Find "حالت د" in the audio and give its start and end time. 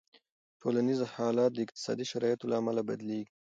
1.13-1.57